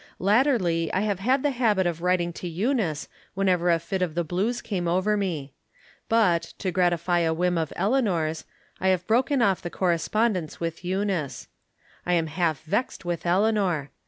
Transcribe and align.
Latterly 0.17 0.91
I 0.93 1.05
bave 1.13 1.23
bad 1.23 1.43
the 1.43 1.51
habit 1.51 1.85
of 1.85 2.01
writing 2.01 2.33
to 2.33 2.47
Eunice 2.47 3.07
whenever 3.35 3.69
a 3.69 3.77
fit 3.77 4.01
of 4.01 4.15
the 4.15 4.23
blues 4.23 4.59
came 4.59 4.87
over 4.87 5.15
me; 5.15 5.53
but, 6.09 6.41
to 6.57 6.71
gratify 6.71 7.19
a 7.19 7.35
whim 7.35 7.55
of 7.55 7.71
Eleanor's, 7.75 8.43
I 8.79 8.87
have 8.87 9.05
broken 9.05 9.43
off 9.43 9.61
the 9.61 9.69
corres 9.69 10.07
pondence 10.09 10.59
with 10.59 10.83
Eunice. 10.83 11.49
I 12.03 12.13
am 12.13 12.25
half 12.25 12.63
vesed 12.65 13.05
with 13.05 13.27
Eleanor. 13.27 13.91